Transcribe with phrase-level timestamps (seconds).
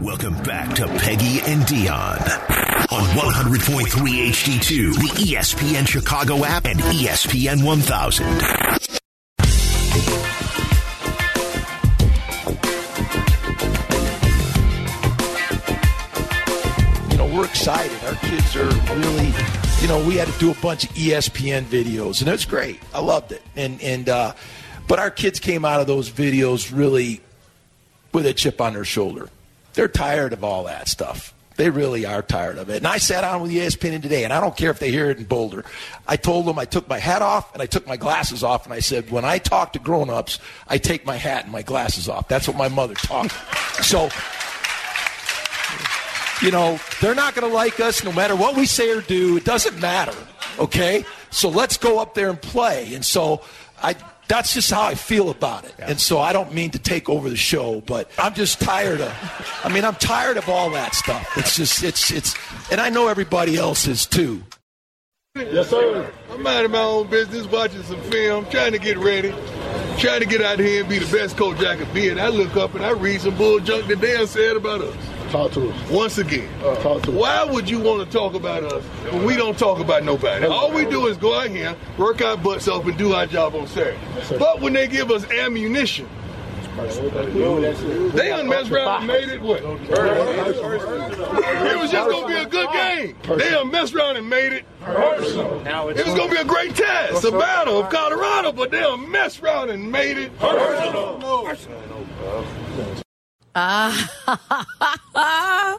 [0.00, 3.86] Welcome back to Peggy and Dion on 100.3
[4.28, 8.26] HD2, the ESPN Chicago app, and ESPN 1000.
[17.10, 17.96] you know, we're excited.
[18.04, 19.32] Our kids are really,
[19.80, 22.80] you know, we had to do a bunch of ESPN videos, and it's great.
[22.92, 23.42] I loved it.
[23.54, 24.34] And and uh,
[24.88, 27.20] but our kids came out of those videos really
[28.12, 29.28] with a chip on their shoulder.
[29.74, 31.34] They're tired of all that stuff.
[31.56, 32.78] They really are tired of it.
[32.78, 35.18] And I sat down with ESPN today, and I don't care if they hear it
[35.18, 35.64] in Boulder.
[36.08, 38.74] I told them I took my hat off and I took my glasses off, and
[38.74, 42.26] I said, when I talk to grown-ups, I take my hat and my glasses off.
[42.26, 43.30] That's what my mother taught.
[43.82, 44.08] So
[46.42, 49.36] you know, they're not going to like us no matter what we say or do.
[49.36, 50.16] It doesn't matter.
[50.58, 51.04] Okay?
[51.30, 52.94] So let's go up there and play.
[52.94, 53.42] And so
[53.82, 53.94] I
[54.28, 55.74] that's just how I feel about it.
[55.78, 59.60] And so I don't mean to take over the show, but I'm just tired of
[59.64, 61.36] I mean, I'm tired of all that stuff.
[61.36, 62.34] It's just it's it's
[62.70, 64.42] and I know everybody else is too.
[65.36, 66.12] Yes, sir.
[66.30, 69.30] I'm minding my own business, watching some film, trying to get ready,
[69.98, 72.08] trying to get out here and be the best coach I could be.
[72.08, 75.13] And I look up and I read some bull junk that Dan said about us.
[75.34, 75.90] Talk to us.
[75.90, 77.16] Once again, Uh, talk to us.
[77.16, 80.46] why would you want to talk about us when we don't talk about nobody?
[80.46, 83.56] All we do is go out here, work our butts off, and do our job
[83.56, 83.98] on Saturday.
[84.22, 84.38] sir.
[84.38, 86.06] But when they give us ammunition,
[88.14, 89.60] they done messed around and made it what?
[89.60, 89.66] It
[91.80, 93.16] was just gonna be a good game.
[93.36, 94.64] They done messed around and made it
[95.64, 99.10] Now it was gonna be a great test, a battle of Colorado, but they done
[99.10, 100.30] messed around and made it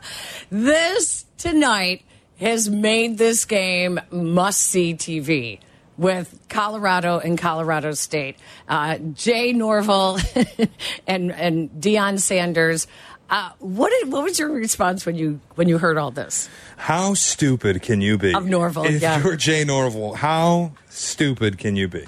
[0.52, 2.04] This tonight
[2.40, 5.59] has made this game must see TV
[5.98, 8.38] with Colorado and Colorado State.
[8.67, 10.20] Uh, Jay Norvell
[11.08, 12.88] and and Deion Sanders.
[13.28, 16.48] Uh, what did, what was your response when you when you heard all this?
[16.78, 18.36] How stupid can you be?
[18.36, 19.22] Of Norvell, If yeah.
[19.23, 22.05] you're Jay Norvell, how stupid can you be?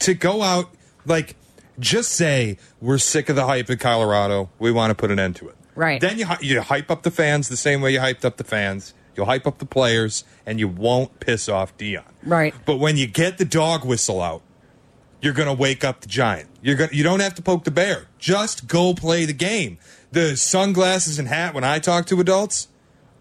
[0.00, 0.70] To go out,
[1.04, 1.36] like,
[1.78, 4.50] just say, we're sick of the hype in Colorado.
[4.58, 5.56] We want to put an end to it.
[5.74, 6.00] Right.
[6.00, 8.94] Then you, you hype up the fans the same way you hyped up the fans.
[9.16, 12.04] You'll hype up the players, and you won't piss off Deion.
[12.22, 12.54] Right.
[12.64, 14.42] But when you get the dog whistle out,
[15.20, 16.48] you're going to wake up the giant.
[16.62, 18.06] You're going you don't have to poke the bear.
[18.18, 19.78] Just go play the game.
[20.12, 22.68] The sunglasses and hat when I talk to adults,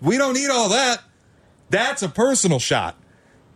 [0.02, 1.02] we don't need all that.
[1.70, 2.96] That's a personal shot.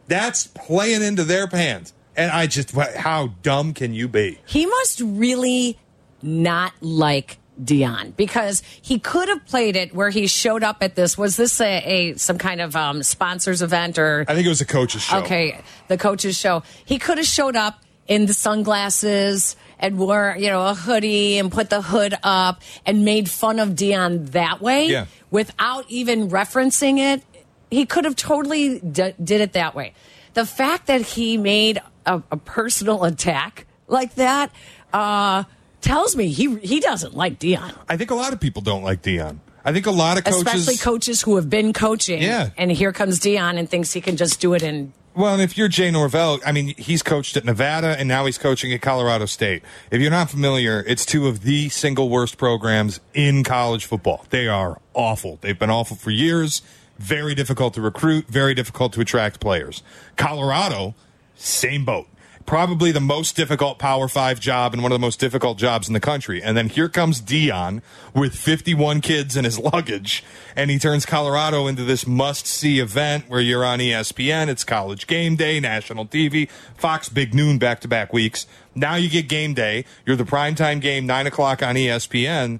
[0.07, 1.94] That's playing into their pants.
[2.16, 4.39] And I just how dumb can you be?
[4.45, 5.77] He must really
[6.22, 11.17] not like Deion because he could have played it where he showed up at this.
[11.17, 14.61] Was this a, a some kind of um, sponsors event or I think it was
[14.61, 15.19] a coach's show.
[15.19, 16.63] Okay, the coach's show.
[16.85, 21.51] He could have showed up in the sunglasses and wore, you know, a hoodie and
[21.51, 25.05] put the hood up and made fun of Deion that way Yeah.
[25.29, 27.23] without even referencing it.
[27.69, 29.94] He could have totally d- did it that way.
[30.33, 34.51] The fact that he made a, a personal attack like that
[34.94, 35.44] uh,
[35.81, 39.01] tells me he he doesn't like Deion, I think a lot of people don't like
[39.01, 39.39] Deion.
[39.63, 42.22] I think a lot of coaches especially coaches who have been coaching.
[42.22, 42.50] Yeah.
[42.57, 45.56] and here comes Deion and thinks he can just do it in Well, and if
[45.56, 49.28] you're Jay Norvell, I mean, he's coached at Nevada and now he's coaching at Colorado
[49.28, 49.62] State.
[49.91, 54.25] If you're not familiar, it's two of the single worst programs in college football.
[54.31, 55.38] They are awful.
[55.41, 56.63] They've been awful for years.
[56.97, 59.83] Very difficult to recruit, very difficult to attract players.
[60.18, 60.95] Colorado,
[61.41, 62.07] same boat.
[62.46, 65.94] Probably the most difficult Power Five job and one of the most difficult jobs in
[65.94, 66.41] the country.
[66.41, 67.81] And then here comes Deion
[68.13, 70.24] with 51 kids in his luggage,
[70.56, 74.47] and he turns Colorado into this must see event where you're on ESPN.
[74.47, 78.47] It's college game day, national TV, Fox Big Noon back to back weeks.
[78.74, 79.85] Now you get game day.
[80.06, 82.59] You're the primetime game, 9 o'clock on ESPN.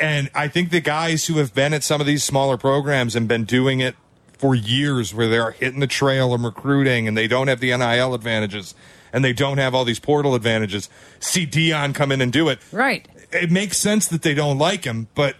[0.00, 3.26] And I think the guys who have been at some of these smaller programs and
[3.26, 3.96] been doing it
[4.38, 8.14] for years where they're hitting the trail and recruiting and they don't have the NIL
[8.14, 8.74] advantages
[9.12, 10.88] and they don't have all these portal advantages,
[11.20, 12.60] see Deion come in and do it.
[12.72, 13.06] right.
[13.30, 15.36] It makes sense that they don't like him, but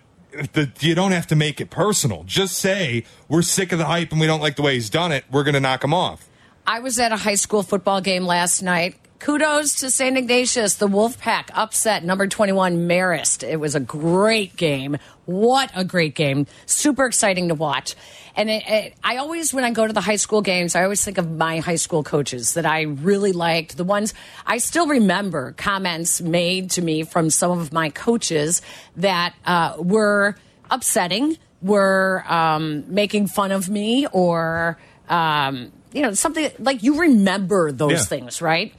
[0.52, 2.22] the, you don't have to make it personal.
[2.24, 5.10] Just say, we're sick of the hype and we don't like the way he's done
[5.10, 5.24] it.
[5.30, 6.28] We're going to knock him off.
[6.66, 8.96] I was at a high school football game last night.
[9.18, 10.16] Kudos to St.
[10.16, 13.42] Ignatius, the Wolfpack upset number 21 Marist.
[13.46, 14.96] It was a great game.
[15.26, 16.46] What a great game.
[16.66, 17.96] Super exciting to watch.
[18.36, 21.04] And it, it, I always, when I go to the high school games, I always
[21.04, 23.76] think of my high school coaches that I really liked.
[23.76, 24.14] The ones
[24.46, 28.62] I still remember comments made to me from some of my coaches
[28.98, 30.36] that uh, were
[30.70, 34.78] upsetting, were um, making fun of me, or
[35.08, 38.02] um, you know something like you remember those Yeah.
[38.04, 38.72] things, right?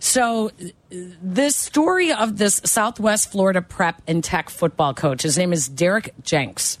[0.00, 0.50] So,
[0.88, 6.14] this story of this Southwest Florida prep and tech football coach, his name is Derek
[6.22, 6.78] Jenks.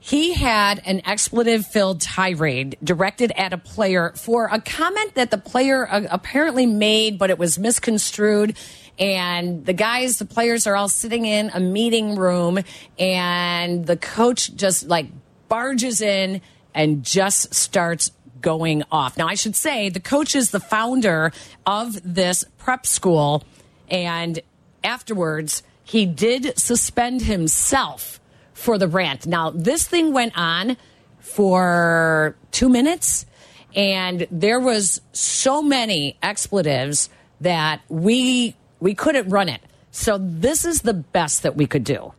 [0.00, 5.38] He had an expletive filled tirade directed at a player for a comment that the
[5.38, 8.56] player uh, apparently made, but it was misconstrued.
[8.98, 12.58] And the guys, the players are all sitting in a meeting room,
[12.98, 15.06] and the coach just like
[15.48, 16.40] barges in
[16.74, 18.10] and just starts
[18.42, 19.16] going off.
[19.16, 21.32] Now, I should say the coach is the founder
[21.64, 23.44] of this prep school,
[23.88, 24.40] and
[24.84, 28.20] afterwards, he did suspend himself
[28.52, 29.26] for the rant.
[29.26, 30.76] Now, this thing went on
[31.18, 33.26] for two minutes,
[33.74, 37.08] and there was so many expletives
[37.40, 39.60] that we we couldn't run it.
[39.92, 42.12] So this is the best that we could do.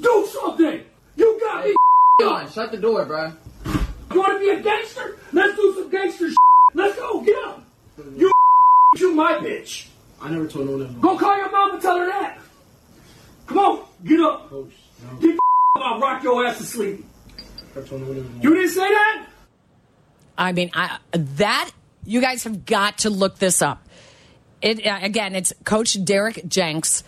[0.00, 0.82] Do something!
[1.16, 1.74] You got me
[2.24, 3.32] on, shut the door, bro.
[4.12, 5.18] You want to be a gangster?
[5.32, 6.36] Let's do some gangster shit.
[6.74, 7.64] Let's go, get up.
[8.16, 8.32] You
[8.96, 9.86] you my bitch.
[10.20, 11.00] I never told no one.
[11.00, 12.38] Go call your mom and tell her that.
[13.46, 14.50] Come on, get up.
[14.50, 14.72] Coach,
[15.10, 15.18] no.
[15.18, 15.38] Get
[15.76, 17.04] I'll rock your ass to sleep.
[17.76, 17.82] No.
[18.42, 19.26] You didn't say that?
[20.36, 21.70] I mean, I, that
[22.04, 23.86] you guys have got to look this up.
[24.60, 27.04] It uh, again, it's Coach Derek Jenks.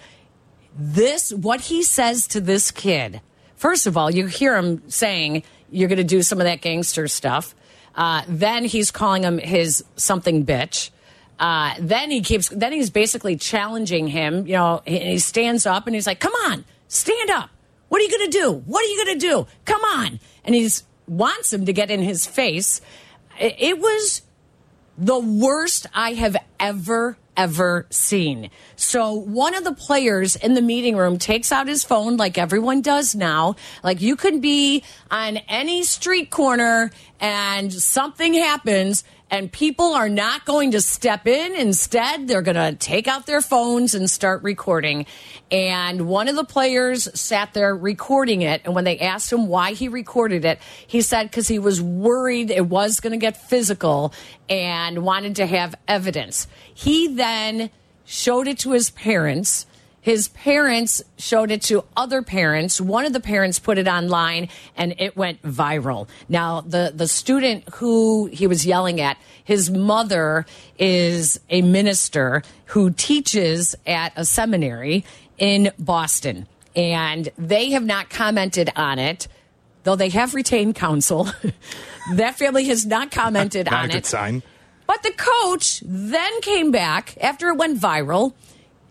[0.79, 3.21] This what he says to this kid.
[3.57, 5.43] First of all, you hear him saying
[5.73, 7.55] you're going to do some of that gangster stuff.
[7.95, 10.91] Uh, then he's calling him his something bitch.
[11.39, 12.49] Uh, then he keeps.
[12.49, 14.47] Then he's basically challenging him.
[14.47, 17.51] You know, he, he stands up and he's like, "Come on, stand up.
[17.89, 18.53] What are you going to do?
[18.53, 19.47] What are you going to do?
[19.65, 22.81] Come on!" And he's wants him to get in his face.
[23.41, 24.23] It, it was
[24.97, 28.51] the worst I have ever, ever seen.
[28.77, 32.83] So one of the players in the meeting room takes out his phone like everyone
[32.83, 33.57] does now.
[33.83, 36.91] Like you could be on any street corner
[37.21, 41.57] and something happens and people are not going to step in.
[41.57, 45.07] Instead, they're going to take out their phones and start recording.
[45.51, 48.61] And one of the players sat there recording it.
[48.67, 52.51] And when they asked him why he recorded it, he said because he was worried
[52.51, 54.13] it was going to get physical
[54.51, 56.47] and wanted to have evidence.
[56.75, 57.71] He then
[58.05, 59.65] showed it to his parents.
[60.03, 62.81] His parents showed it to other parents.
[62.81, 66.09] One of the parents put it online and it went viral.
[66.29, 70.45] Now, the, the student who he was yelling at, his mother
[70.77, 75.05] is a minister who teaches at a seminary
[75.39, 76.49] in Boston.
[76.75, 79.29] And they have not commented on it,
[79.85, 81.29] though they have retained counsel.
[82.15, 84.07] that family has not commented Not on a good it.
[84.07, 84.43] sign.
[84.89, 88.33] But the coach then came back after it went viral.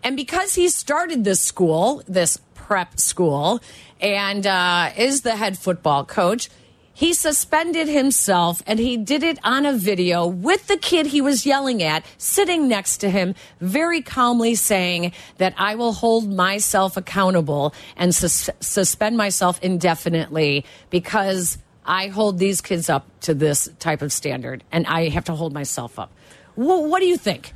[0.03, 3.61] And because he started this school, this prep school,
[3.99, 6.49] and uh, is the head football coach,
[6.93, 11.45] he suspended himself and he did it on a video with the kid he was
[11.45, 17.73] yelling at sitting next to him, very calmly saying that I will hold myself accountable
[17.95, 24.13] and sus suspend myself indefinitely because I hold these kids up to this type of
[24.13, 26.11] standard and I have to hold myself up.
[26.55, 27.53] Wh what do you think?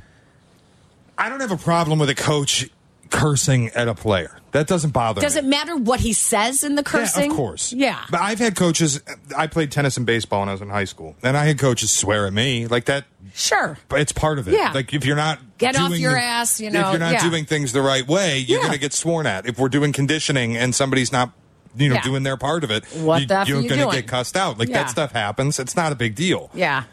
[1.18, 2.68] I don't have a problem with a coach
[3.10, 4.38] cursing at a player.
[4.52, 5.24] That doesn't bother me.
[5.24, 5.40] Does me.
[5.40, 7.24] it matter what he says in the cursing?
[7.26, 7.72] Yeah, of course.
[7.72, 8.02] Yeah.
[8.10, 9.00] But I've had coaches.
[9.36, 11.90] I played tennis and baseball when I was in high school, and I had coaches
[11.90, 13.04] swear at me like that.
[13.34, 13.78] Sure.
[13.88, 14.54] But it's part of it.
[14.54, 14.72] Yeah.
[14.72, 17.28] Like if you're not Get off your the- ass, you know, If you're not yeah.
[17.30, 18.62] doing things the right way, you're Yeah.
[18.66, 19.46] going to get sworn at.
[19.46, 21.32] If we're doing conditioning and somebody's not.
[21.78, 22.86] You know, doing their part of it.
[22.86, 23.94] What you, the you're you gonna doing?
[23.96, 24.58] get cussed out.
[24.58, 25.58] Like that stuff happens.
[25.58, 26.48] It's not a big deal.
[26.54, 26.84] Yeah.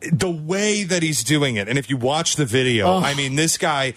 [0.00, 2.98] The way that he's doing it, and if you watch the video, Oh.
[3.02, 3.94] I mean, this guy,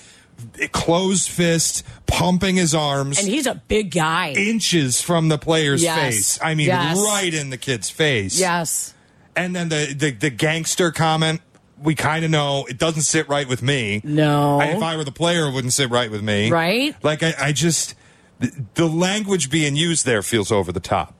[0.72, 4.32] closed fist, pumping his arms, And he's a big guy.
[4.32, 6.00] inches from the player's Yes.
[6.00, 6.40] face.
[6.42, 6.98] I mean, Yes.
[6.98, 8.40] right in the kid's face.
[8.40, 8.94] yes.
[9.36, 11.42] And then the the, the gangster comment.
[11.82, 14.02] We kind of know it doesn't sit right with me.
[14.04, 14.60] No.
[14.62, 16.52] I- if I were the player, it wouldn't sit right with me.
[16.52, 16.96] Right?
[17.02, 17.96] Like I, I just
[18.40, 21.16] the, the language being used there feels over the top.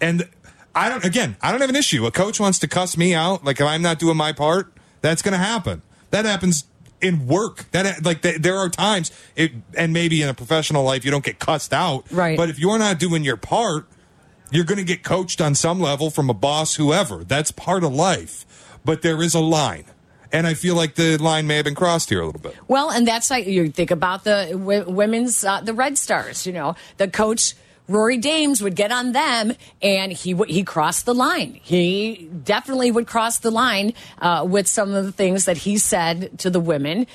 [0.00, 0.28] And
[0.76, 1.04] I don't.
[1.04, 2.06] Again, I don't have an issue.
[2.06, 3.44] A coach wants to cuss me out.
[3.44, 5.82] Like if I'm not doing my part, that's going to happen.
[6.10, 6.64] That happens
[7.00, 7.70] in work.
[7.72, 11.24] That like th- there are times, it, and maybe in a professional life you don't
[11.24, 12.10] get cussed out.
[12.12, 12.36] Right.
[12.36, 13.88] But if you're not doing your part,
[14.50, 17.24] you're going to get coached on some level from a boss, whoever.
[17.24, 18.44] That's part of life.
[18.84, 19.84] But there is a line.
[20.32, 22.56] And I feel like the line may have been crossed here a little bit.
[22.68, 26.46] Well, and that's like you think about the w- women's, uh, the Red Stars.
[26.46, 27.54] You know, the coach
[27.88, 31.60] Rory Dames would get on them, and he he crossed the line.
[31.62, 36.38] He definitely would cross the line uh, with some of the things that he said
[36.40, 37.06] to the women.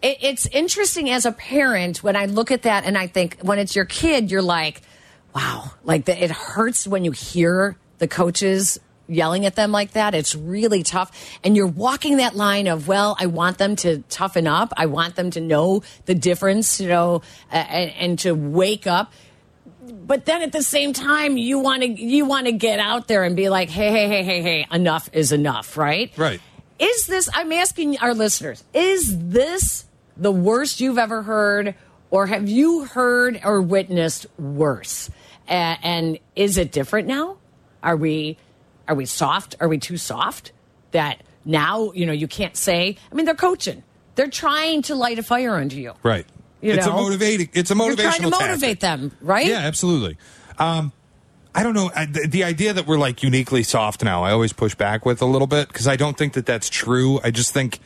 [0.00, 3.58] It, it's interesting as a parent when I look at that, and I think when
[3.58, 4.82] it's your kid, you're like,
[5.34, 10.14] wow, like the, it hurts when you hear the coaches yelling at them like that.
[10.14, 11.10] It's really tough.
[11.44, 14.72] And you're walking that line of, well, I want them to toughen up.
[14.76, 19.12] I want them to know the difference, you know, and, and to wake up.
[19.84, 23.24] But then at the same time, you want to you want to get out there
[23.24, 26.12] and be like, hey, hey, hey, hey, hey, enough is enough, right?
[26.16, 26.40] Right.
[26.78, 27.28] Is this?
[27.34, 29.84] I'm asking our listeners: Is this
[30.16, 31.74] the worst you've ever heard,
[32.10, 35.10] or have you heard or witnessed worse?
[35.48, 37.38] A- and is it different now?
[37.82, 38.38] Are we
[38.86, 39.56] are we soft?
[39.60, 40.52] Are we too soft?
[40.92, 42.96] That now you know you can't say.
[43.10, 43.82] I mean, they're coaching.
[44.14, 45.94] They're trying to light a fire under you.
[46.02, 46.26] Right.
[46.62, 46.92] You it's know?
[46.92, 47.50] a motivating.
[47.52, 47.86] It's a motivational.
[47.86, 48.48] You're trying to tactic.
[48.48, 49.46] motivate them, right?
[49.46, 50.16] Yeah, absolutely.
[50.58, 50.92] Um,
[51.54, 51.90] I don't know.
[51.94, 55.20] I, the, the idea that we're like uniquely soft now, I always push back with
[55.20, 57.20] a little bit because I don't think that that's true.
[57.22, 57.80] I just think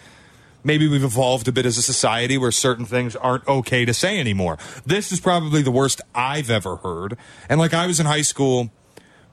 [0.62, 4.20] maybe we've evolved a bit as a society where certain things aren't okay to say
[4.20, 4.58] anymore.
[4.84, 7.16] This is probably the worst I've ever heard.
[7.48, 8.70] And like I was in high school,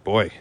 [0.03, 0.31] boy,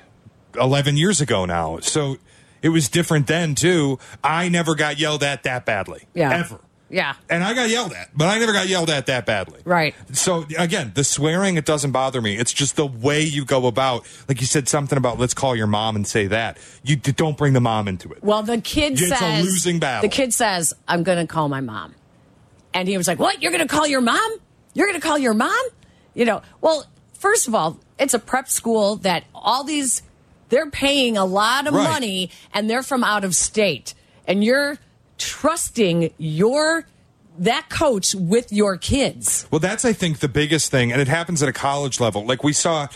[0.55, 1.81] 11 years ago now.
[1.81, 2.19] So
[2.63, 3.99] it was different then too.
[4.23, 6.07] I never got yelled at that badly.
[6.15, 6.31] Yeah.
[6.31, 6.61] Ever.
[6.93, 7.15] Yeah.
[7.31, 9.61] And I got yelled at, but I never got yelled at that badly.
[9.65, 9.95] Right.
[10.13, 12.37] So again, the swearing it doesn't bother me.
[12.37, 14.07] It's just the way you go about.
[14.29, 16.59] Like you said something about let's call your mom and say that.
[16.85, 18.23] You d- don't bring the mom into it.
[18.23, 20.03] Well, the kid It's a says losing battle.
[20.09, 21.95] The kid says, "I'm going to call my mom,"
[22.75, 23.43] and he was like, "What?
[23.43, 24.37] You're going to call your mom?
[24.75, 25.63] You're going to call your mom?"
[26.15, 26.43] You know.
[26.61, 26.85] Well,
[27.15, 30.03] first of all, it's a prep school that all these
[30.51, 31.89] they're paying a lot of Right.
[31.89, 33.95] money, and they're from out of state,
[34.27, 34.77] and you're
[35.19, 36.87] trusting your
[37.39, 39.47] that coach with your kids.
[39.51, 42.27] Well, that's I think the biggest thing, and it happens at a college level.
[42.27, 42.89] Like we saw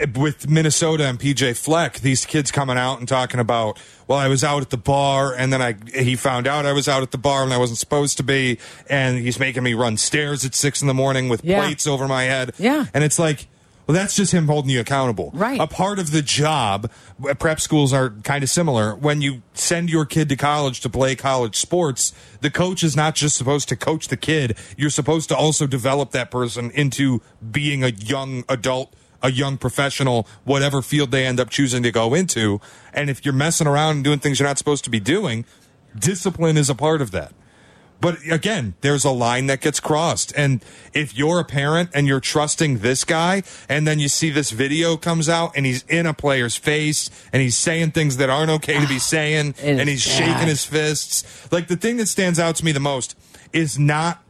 [0.00, 3.78] eh, with Minnesota and PJ Fleck, these kids coming out and talking about,
[4.08, 6.88] well, I was out at the bar, and then I he found out I was
[6.88, 9.98] out at the bar and I wasn't supposed to be, and he's making me run
[9.98, 11.60] stairs at six in the morning with Yeah.
[11.62, 12.52] plates over my head.
[12.58, 12.86] Yeah.
[12.94, 13.48] and it's like.
[13.86, 15.30] Well, that's just him holding you accountable.
[15.34, 15.60] Right.
[15.60, 16.90] A part of the job,
[17.38, 18.94] prep schools are kind of similar.
[18.94, 23.14] When you send your kid to college to play college sports, the coach is not
[23.14, 24.56] just supposed to coach the kid.
[24.76, 30.26] You're supposed to also develop that person into being a young adult, a young professional,
[30.44, 32.62] whatever field they end up choosing to go into.
[32.94, 35.44] And if you're messing around and doing things you're not supposed to be doing,
[35.98, 37.32] discipline is a part of that.
[38.00, 40.32] But again, there's a line that gets crossed.
[40.36, 44.50] And if you're a parent and you're trusting this guy, and then you see this
[44.50, 48.50] video comes out and he's in a player's face and he's saying things that aren't
[48.50, 50.18] okay to be saying and he's bad.
[50.18, 51.50] shaking his fists.
[51.50, 53.16] Like the thing that stands out to me the most
[53.52, 54.23] is not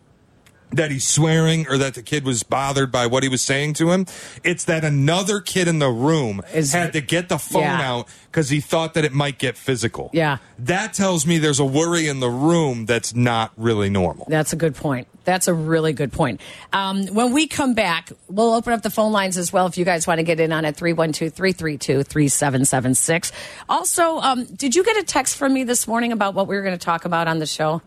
[0.76, 3.90] that he's swearing or that the kid was bothered by what he was saying to
[3.92, 4.06] him.
[4.42, 7.90] It's that another kid in the room Is- had to get the phone Yeah.
[7.92, 10.10] out because he thought that it might get physical.
[10.12, 10.38] Yeah.
[10.58, 14.26] That tells me there's a worry in the room that's not really normal.
[14.28, 15.06] That's a good point.
[15.24, 16.40] That's a really good point.
[16.72, 19.84] Um, when we come back, we'll open up the phone lines as well if you
[19.84, 23.32] guys want to get in on it 312 332 3776.
[23.68, 26.62] Also, um, did you get a text from me this morning about what we were
[26.62, 27.80] going to talk about on the show?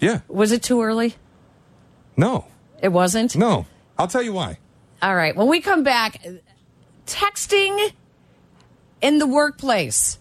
[0.00, 0.20] Yeah.
[0.28, 1.16] Was it too early?
[2.18, 2.44] No.
[2.82, 3.36] It wasn't?
[3.36, 3.64] No.
[3.96, 4.58] I'll tell you why.
[5.00, 5.34] All right.
[5.34, 6.20] When we come back,
[7.06, 7.92] texting
[9.00, 10.18] in the workplace.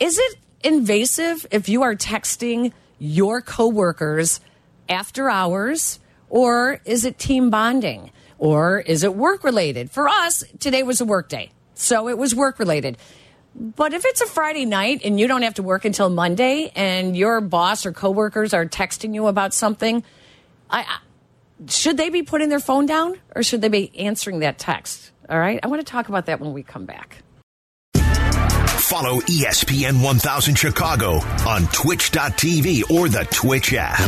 [0.00, 4.40] Is it invasive if you are texting your coworkers
[4.88, 9.90] after hours or is it team bonding or is it work related?
[9.90, 11.50] For us, today was a work day.
[11.74, 12.96] So it was work related.
[13.54, 17.16] But if it's a Friday night and you don't have to work until Monday and
[17.16, 20.04] your boss or coworkers are texting you about something,
[20.72, 20.98] I, I
[21.68, 25.12] should they be putting their phone down or should they be answering that text?
[25.28, 25.60] All right.
[25.62, 27.18] I want to talk about that when we come back.
[27.94, 31.12] Follow ESPN 1000 Chicago
[31.46, 33.98] on twitch.tv or the Twitch app.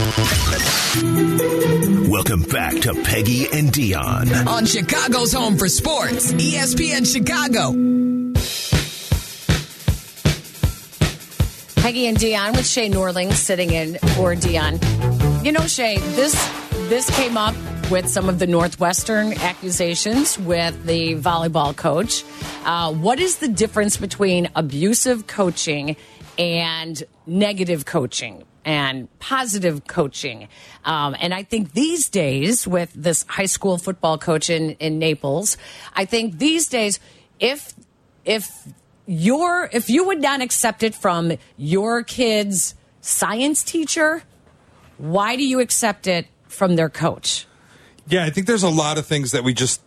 [2.09, 4.29] Welcome back to Peggy and Dion.
[4.47, 7.73] on Chicago's home for sports, ESPN Chicago.
[11.81, 14.79] Peggy and Dion with Shea Norling sitting in for Dion.
[15.45, 16.33] You know, Shea, this
[16.89, 17.55] this came up
[17.91, 22.25] with some of the Northwestern accusations with the volleyball coach.
[22.65, 25.97] Uh, what is the difference between abusive coaching
[26.39, 28.45] and negative coaching?
[28.65, 30.49] And positive coaching.
[30.87, 35.59] Um, and I think these days, with this high school football coach in, in Naples,
[35.95, 37.01] I think these days,
[37.39, 37.75] if
[38.25, 38.51] if
[39.05, 44.23] your if you would not accept it from your kid's science teacher,
[44.99, 47.47] why do you accept it from their coach?
[48.07, 49.81] Yeah, I think there's a lot of things that we just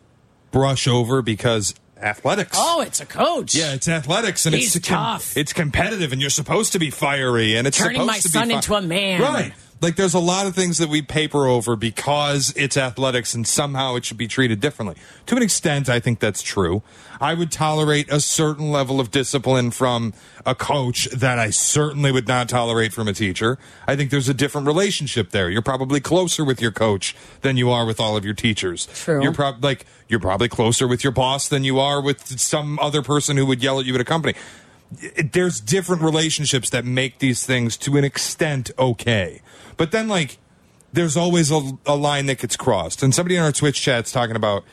[0.51, 2.57] brush over because athletics.
[2.59, 3.53] Oh, it's a coach.
[3.55, 5.37] Yeah, it's athletics and He's it's com- tough.
[5.37, 8.29] it's competitive and you're supposed to be fiery and it's Turning supposed my to be
[8.29, 9.21] son into a man.
[9.21, 9.53] Right.
[9.79, 13.95] Like there's a lot of things that we paper over because it's athletics and somehow
[13.95, 14.95] it should be treated differently.
[15.27, 16.81] To an extent, I think that's true.
[17.21, 20.13] I would tolerate a certain level of discipline from
[20.45, 23.57] a coach that I certainly would not tolerate from a teacher.
[23.87, 25.49] I think there's a different relationship there.
[25.49, 28.87] You're probably closer with your coach than you are with all of your teachers.
[28.87, 29.21] True.
[29.21, 33.01] You're prob- like you're probably closer with your boss than you are with some other
[33.01, 34.33] person who would yell at you at a company.
[34.91, 39.41] There's different relationships that make these things to an extent okay.
[39.75, 40.37] But then like
[40.93, 43.03] there's always a, a line that gets crossed.
[43.03, 44.63] And somebody in our Twitch chat's talking about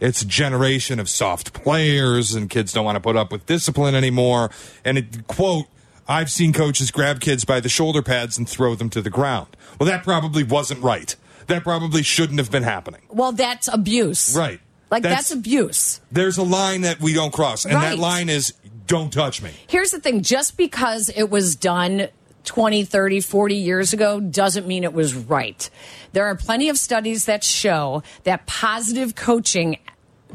[0.00, 3.94] it's a generation of soft players and kids don't want to put up with discipline
[3.94, 4.50] anymore.
[4.84, 5.66] And it, quote,
[6.08, 9.56] I've seen coaches grab kids by the shoulder pads and throw them to the ground.
[9.78, 11.14] Well, that probably wasn't right.
[11.46, 13.02] That probably shouldn't have been happening.
[13.08, 14.36] Well, that's abuse.
[14.36, 14.60] Right.
[14.90, 16.00] Like That's- that's, abuse.
[16.10, 17.64] There's a line that we don't cross.
[17.64, 18.52] And that line is
[18.86, 19.50] don't touch me.
[19.66, 22.08] Here's the thing just because it was done
[22.44, 25.68] 20, 30, 40 years ago doesn't mean it was right.
[26.12, 29.78] There are plenty of studies that show that positive coaching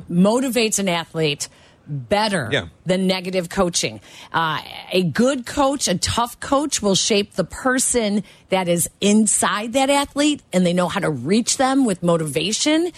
[0.10, 1.50] motivates an athlete
[1.90, 2.66] better Yeah.
[2.86, 4.02] than negative coaching.
[4.34, 4.60] Uh,
[4.92, 10.42] a good coach, a tough coach, will shape the person that is inside that athlete
[10.52, 12.92] and they know how to reach them with motivation.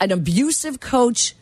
[0.00, 1.34] An abusive coach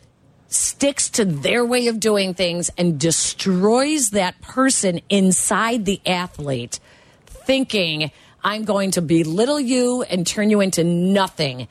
[0.47, 6.79] sticks to their way of doing things and destroys that person inside the athlete,
[7.25, 8.11] thinking,
[8.43, 11.67] I'm going to belittle you and turn you into nothing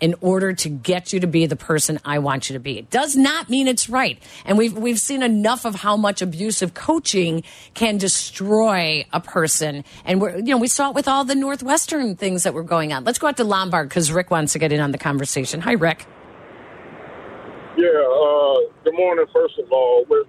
[0.00, 2.78] in order to get you to be the person I want you to be.
[2.78, 4.22] It does not mean it's right.
[4.44, 7.42] And we've we've seen enough of how much abusive coaching
[7.74, 9.84] can destroy a person.
[10.04, 12.92] And we're you know, we saw it with all the Northwestern things that were going
[12.92, 13.04] on.
[13.04, 15.60] Let's go out to Lombard because Rick wants to get in on the conversation.
[15.60, 16.06] Hi, Rick.
[17.78, 20.04] Yeah, uh, good morning, first of all.
[20.10, 20.26] With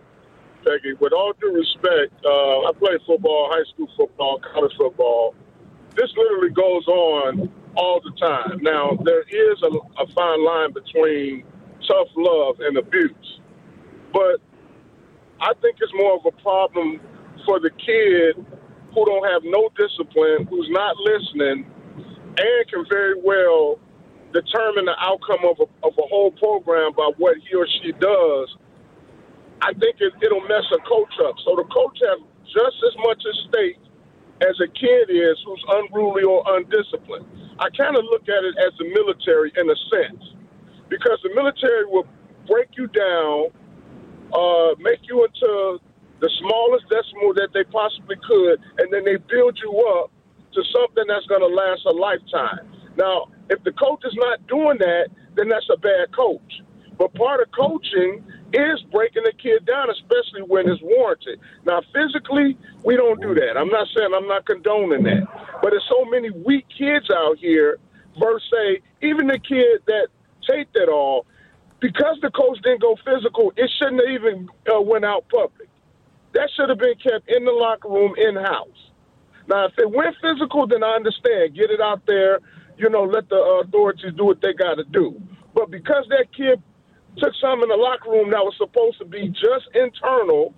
[0.63, 5.33] Peggy, with all due respect, uh, I play football, high school football, college football.
[5.95, 8.59] This literally goes on all the time.
[8.61, 11.43] Now, there is a, a fine line between
[11.87, 13.39] tough love and abuse,
[14.13, 14.37] but
[15.41, 17.01] I think it's more of a problem
[17.47, 18.45] for the kid
[18.93, 21.65] who don't have no discipline, who's not listening,
[22.37, 23.79] and can very well
[24.33, 28.47] determine the outcome of a, of a whole program by what he or she does,
[29.61, 31.35] I think it, it'll mess a coach up.
[31.45, 33.81] So the coach has just as much at stake
[34.41, 37.25] as a kid is who's unruly or undisciplined.
[37.59, 40.23] I kind of look at it as the military in a sense,
[40.87, 42.07] because the military will
[42.47, 43.51] break you down,
[44.31, 45.79] uh, make you into
[46.21, 50.11] the smallest decimal that they possibly could, and then they build you up
[50.53, 52.67] to something that's going to last a lifetime.
[52.97, 56.61] Now, if the coach is not doing that, then that's a bad coach.
[56.97, 61.39] But part of coaching is breaking the kid down, especially when it's warranted.
[61.65, 63.57] Now, physically, we don't do that.
[63.57, 65.23] I'm not saying I'm not condoning that.
[65.61, 67.79] But there's so many weak kids out here
[68.19, 70.07] versus, say, even the kid that
[70.47, 71.25] taped it all,
[71.79, 75.69] because the coach didn't go physical, it shouldn't have even uh, went out public.
[76.33, 78.91] That should have been kept in the locker room, in house.
[79.47, 81.55] Now, if it went physical, then I understand.
[81.55, 82.39] Get it out there.
[82.79, 85.21] You know, let the uh, authorities do what they got to do.
[85.53, 86.63] But because that kid
[87.17, 90.55] took some in the locker room that was supposed to be just internal,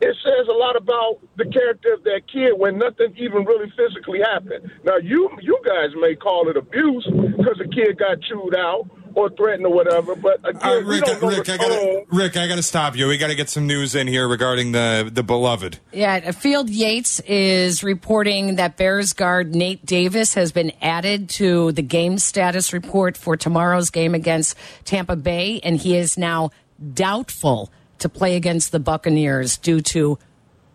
[0.00, 4.20] it says a lot about the character of that kid when nothing even really physically
[4.20, 4.70] happened.
[4.84, 8.88] Now, you you guys may call it abuse because the kid got chewed out
[9.18, 10.14] or threatened or whatever.
[10.14, 12.04] But again, Uh, we Rick, don't know Rick, the I gotta.
[12.10, 13.06] Rick, I gotta stop you.
[13.08, 15.78] We gotta get some news in here regarding the the beloved.
[15.92, 21.82] Yeah, Field Yates is reporting that Bears guard Nate Davis has been added to the
[21.82, 26.50] game status report for tomorrow's game against Tampa Bay, and he is now
[26.94, 30.18] doubtful to play against the Buccaneers due to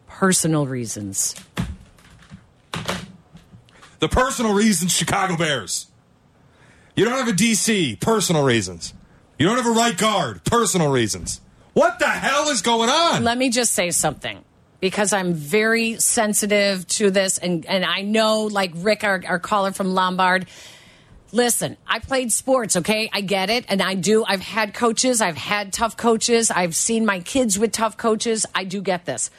[0.07, 1.33] personal reasons.
[3.99, 5.87] The personal reasons, Chicago Bears.
[6.95, 8.93] You don't have a DC, personal reasons.
[9.39, 11.41] You don't have a right guard, personal reasons.
[11.73, 13.23] What the hell is going on?
[13.23, 14.43] Let me just say something
[14.79, 19.71] because I'm very sensitive to this, and, and I know, like Rick, our, our caller
[19.71, 20.45] from Lombard.
[21.31, 23.09] Listen, I played sports, okay?
[23.11, 23.65] I get it.
[23.69, 24.23] And I do.
[24.23, 28.45] I've had coaches, I've had tough coaches, I've seen my kids with tough coaches.
[28.53, 29.31] I do get this.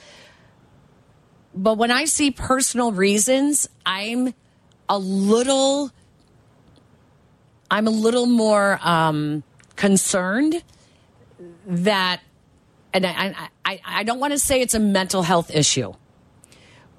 [1.54, 4.34] But when I see personal reasons, I'm
[4.88, 5.92] a little.
[7.70, 9.42] I'm a little more um,
[9.76, 10.62] concerned
[11.66, 12.20] that,
[12.92, 15.94] and I, I, I don't want to say it's a mental health issue,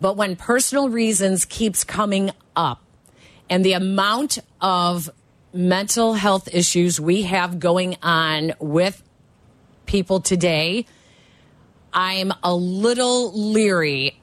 [0.02, 2.82] but when personal reasons keeps coming up,
[3.50, 5.10] and the amount of
[5.54, 9.02] mental health issues we have going on with
[9.86, 10.86] people today,
[11.94, 14.20] I'm a little leery.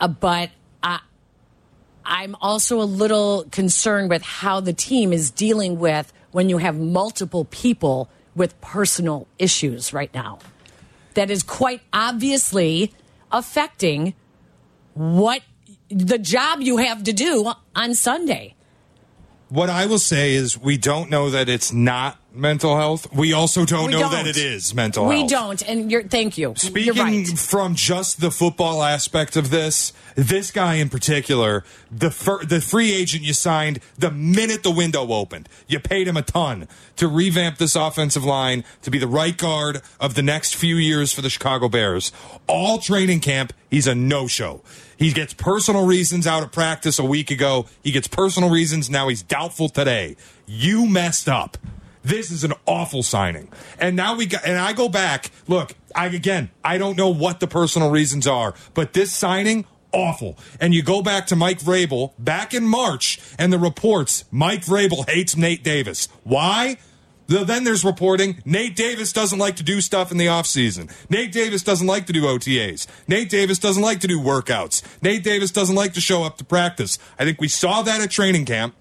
[0.00, 0.50] Uh, but
[0.82, 1.00] I,
[2.04, 6.78] I'm also a little concerned with how the team is dealing with when you have
[6.78, 10.38] multiple people with personal issues right now.
[11.14, 12.92] That is quite obviously
[13.30, 14.14] affecting
[14.94, 15.42] what
[15.88, 18.54] the job you have to do on Sunday.
[19.52, 23.12] What I will say is, we don't know that it's not mental health.
[23.12, 24.12] We also don't We know don't.
[24.12, 25.28] that it is mental we health.
[25.30, 26.54] don't, and you're thank you.
[26.56, 27.28] Speaking you're right.
[27.38, 32.94] from just the football aspect of this, this guy in particular, the fir- the free
[32.94, 37.58] agent you signed the minute the window opened, you paid him a ton to revamp
[37.58, 41.28] this offensive line to be the right guard of the next few years for the
[41.28, 42.10] Chicago Bears.
[42.46, 44.62] All training camp, he's a no show.
[44.96, 47.66] He gets personal reasons out of practice a week ago.
[47.82, 49.08] He gets personal reasons now.
[49.08, 50.16] He's doubtful today.
[50.46, 51.58] You messed up.
[52.02, 53.48] This is an awful signing.
[53.78, 57.40] And now we got, and I go back, look, I, again, I don't know what
[57.40, 60.36] the personal reasons are, but this signing, awful.
[60.60, 65.08] And you go back to Mike Vrabel back in March and the reports, Mike Vrabel
[65.08, 66.08] hates Nate Davis.
[66.24, 66.78] Why?
[67.32, 70.92] Well, Then there's reporting Nate Davis doesn't like to do stuff in the offseason.
[71.08, 72.86] Nate Davis doesn't like to do OTAs.
[73.08, 74.82] Nate Davis doesn't like to do workouts.
[75.00, 76.98] Nate Davis doesn't like to show up to practice.
[77.18, 78.74] I think we saw that at training camp.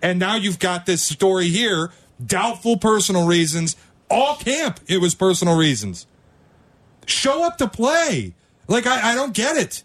[0.00, 1.90] And now you've got this story here
[2.24, 3.76] doubtful personal reasons.
[4.08, 6.06] All camp, it was personal reasons.
[7.06, 8.34] Show up to play.
[8.66, 9.84] Like, I, I don't get it.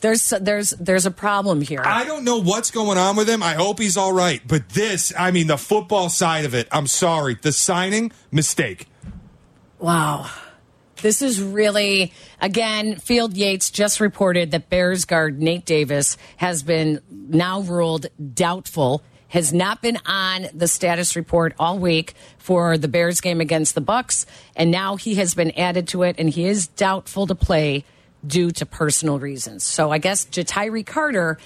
[0.00, 1.82] There's there's there's a problem here.
[1.84, 3.42] I don't know what's going on with him.
[3.42, 4.40] I hope he's all right.
[4.46, 7.36] But this, I mean, the football side of it, I'm sorry.
[7.40, 8.88] The signing, mistake.
[9.78, 10.30] Wow.
[11.02, 17.00] This is really, again, Field Yates just reported that Bears guard Nate Davis has been
[17.10, 23.22] now ruled doubtful, has not been on the status report all week for the Bears
[23.22, 26.66] game against the Bucks, and now he has been added to it, and he is
[26.66, 27.84] doubtful to play
[28.26, 29.64] due to personal reasons.
[29.64, 31.38] So I guess Ja'Tyre Carter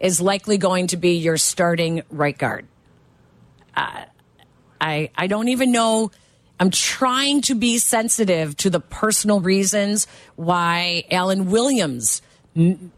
[0.00, 2.66] is likely going to be your starting right guard.
[3.76, 4.04] Uh,
[4.80, 6.10] I I don't even know.
[6.58, 12.22] I'm trying to be sensitive to the personal reasons why Alan Williams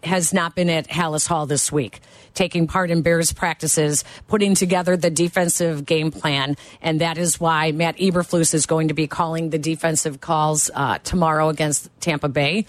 [0.05, 1.99] has not been at Halas Hall this week,
[2.35, 7.73] taking part in Bears practices, putting together the defensive game plan, and that is why
[7.73, 12.67] Matt Eberflus is going to be calling the defensive calls uh, tomorrow against Tampa Bay.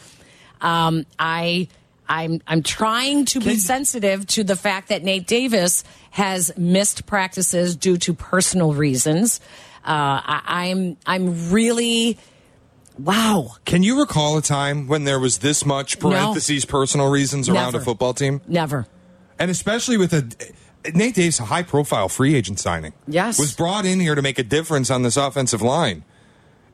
[0.62, 1.68] Um, I.
[2.12, 7.76] I'm I'm trying to be sensitive to the fact that Nate Davis has missed practices
[7.76, 9.40] due to personal reasons.
[9.86, 12.18] Uh, I, I'm I'm really
[12.98, 13.58] wow.
[13.66, 17.78] Can you recall a time when there was this much parentheses personal reasons around Never.
[17.78, 18.42] a football team?
[18.48, 18.88] Never.
[19.38, 20.28] And especially with a
[20.92, 22.94] Nate Davis, a high profile free agent signing.
[23.08, 23.38] Yes.
[23.38, 26.04] Was brought in here to make a difference on this offensive line.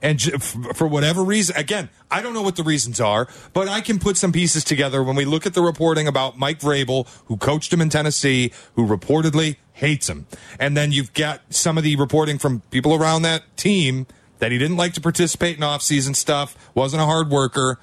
[0.01, 3.99] And for whatever reason, again, I don't know what the reasons are, but I can
[3.99, 7.71] put some pieces together when we look at the reporting about Mike Vrabel, who coached
[7.73, 10.27] him in Tennessee, who reportedly hates him.
[10.59, 14.07] And then you've got some of the reporting from people around that team
[14.39, 17.79] that he didn't like to participate in offseason stuff, wasn't a hard worker.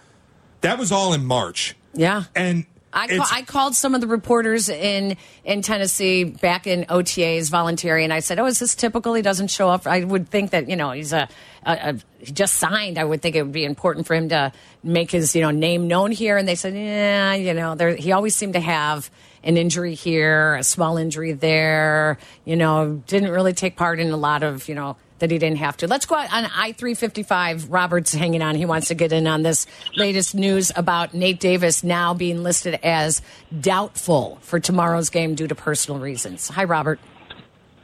[0.60, 1.74] That was all in March.
[1.94, 2.24] Yeah.
[2.34, 8.04] And I, I called some of the reporters in in Tennessee back in OTAs voluntary,
[8.04, 9.14] and I said, "Oh, is this typical?
[9.14, 11.28] He doesn't show up." I would think that you know he's a,
[11.64, 12.98] a he just signed.
[12.98, 15.88] I would think it would be important for him to make his you know name
[15.88, 16.36] known here.
[16.36, 19.10] And they said, "Yeah, you know, there, he always seemed to have."
[19.44, 24.16] An injury here, a small injury there, you know, didn't really take part in a
[24.16, 25.86] lot of, you know, that he didn't have to.
[25.86, 27.70] Let's go out on I 355.
[27.70, 28.56] Robert's hanging on.
[28.56, 32.80] He wants to get in on this latest news about Nate Davis now being listed
[32.82, 33.22] as
[33.60, 36.48] doubtful for tomorrow's game due to personal reasons.
[36.48, 36.98] Hi, Robert.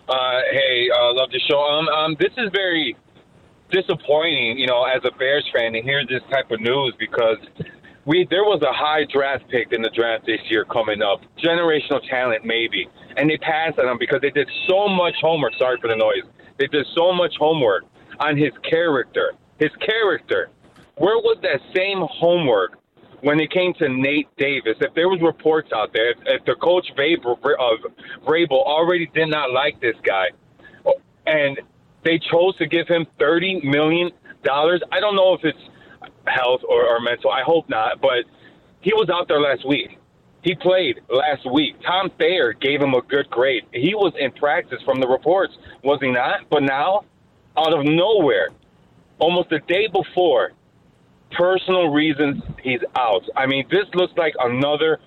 [0.08, 1.60] Uh, hey, uh, love the show.
[1.60, 2.96] Um, um, this is very
[3.70, 7.38] disappointing, you know, as a Bears fan to hear this type of news because
[8.04, 12.00] we there was a high draft pick in the draft this year coming up, generational
[12.08, 15.52] talent maybe, and they passed on him because they did so much homework.
[15.58, 16.24] Sorry for the noise.
[16.58, 17.84] They did so much homework
[18.18, 19.32] on his character.
[19.58, 20.50] His character.
[20.96, 22.78] Where was that same homework
[23.20, 24.76] when it came to Nate Davis?
[24.80, 29.28] If there was reports out there, if, if the coach Vrabel, uh, Vrabel already did
[29.28, 30.28] not like this guy,
[31.26, 31.60] and
[32.08, 34.10] they chose to give him thirty million
[34.42, 34.80] dollars.
[34.90, 35.58] I don't know if it's
[36.26, 37.30] health or, or mental.
[37.30, 38.24] I hope not, but
[38.80, 39.98] he was out there last week.
[40.42, 41.74] He played last week.
[41.84, 43.64] Tom Thayer gave him a good grade.
[43.72, 45.52] He was in practice from the reports,
[45.84, 46.48] was he not?
[46.48, 47.04] But now,
[47.58, 48.48] out of nowhere,
[49.18, 50.52] almost a day before,
[51.32, 53.24] personal reasons, he's out.
[53.36, 54.98] I mean, this looks like another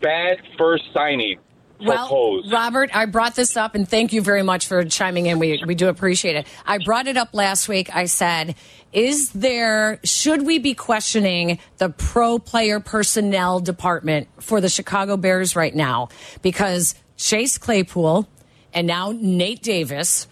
[0.00, 1.38] bad first signing
[1.80, 2.52] Well, propose?
[2.52, 5.38] Robert, I brought this up, and thank you very much for chiming in.
[5.38, 6.46] We we do appreciate it.
[6.64, 7.94] I brought it up last week.
[7.94, 8.54] I said,
[8.92, 15.56] "Is there should we be questioning the pro player personnel department for the Chicago Bears
[15.56, 16.08] right now
[16.42, 18.28] because Chase Claypool
[18.72, 20.26] and now Nate Davis,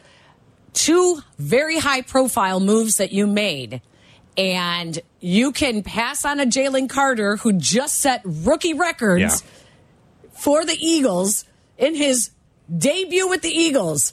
[0.75, 3.83] two very high profile moves that you made."
[4.35, 9.51] And you can pass on a Jalen Carter who just set rookie records Yeah.
[10.43, 11.45] For the Eagles
[11.79, 12.33] in his
[12.77, 14.13] debut with the Eagles.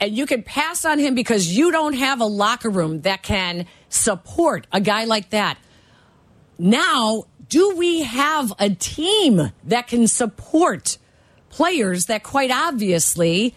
[0.00, 3.66] And you can pass on him because you don't have a locker room that can
[3.88, 5.58] support a guy like that.
[6.58, 10.98] Now, do we have a team that can support
[11.50, 13.54] players that quite obviously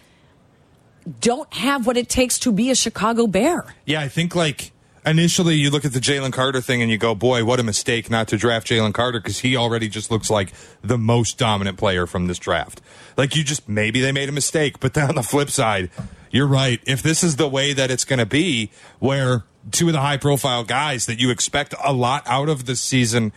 [1.20, 3.74] don't have what it takes to be a Chicago Bear?
[3.86, 4.70] Yeah, I think like
[5.06, 8.10] initially you look at the Jalen Carter thing and you go, boy, what a mistake
[8.10, 12.06] not to draft Jalen Carter because he already just looks like the most dominant player
[12.06, 12.80] from this draft.
[13.16, 15.90] Like you just maybe they made a mistake, but then on the flip side,
[16.30, 16.80] you're right.
[16.86, 20.16] If this is the way that it's going to be, where two of the high
[20.16, 23.32] profile guys that you expect a lot out of this season,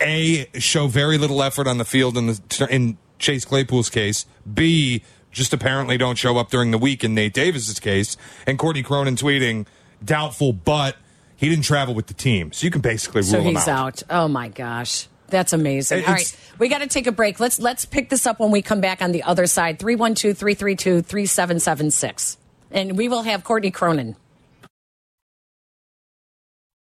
[0.00, 5.02] a show very little effort on the field in the in Chase Claypool's case, b
[5.30, 9.14] just apparently don't show up during the week in Nate Davis's case, and Courtney Cronin
[9.14, 9.66] tweeting
[10.04, 10.96] doubtful, but
[11.36, 14.02] he didn't travel with the team, so you can basically rule So him he's out.
[14.10, 15.06] Oh my gosh.
[15.28, 15.98] That's amazing.
[16.00, 16.58] It- All it's- right.
[16.58, 17.38] We got to take a break.
[17.40, 19.78] Let's let's pick this up when we come back on the other side.
[19.78, 22.36] 312-332-3776.
[22.72, 24.16] And we will have Courtney Cronin.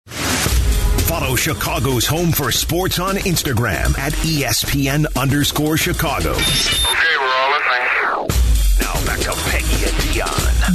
[0.06, 6.30] Follow Chicago's Home for Sports on Instagram at ESPN underscore Chicago.
[6.32, 7.41] Okay, we're all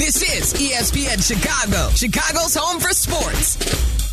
[0.08, 4.07] This is ESPN Chicago, Chicago's home for sports.